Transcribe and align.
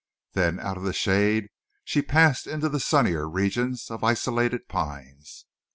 Then 0.33 0.59
out 0.59 0.77
of 0.77 0.83
the 0.83 0.93
shade 0.93 1.47
she 1.85 2.01
passed 2.01 2.47
into 2.47 2.67
the 2.69 2.79
sunnier 2.79 3.29
regions 3.29 3.91
of 3.91 4.03
isolated 4.03 4.67
pines. 4.67 5.45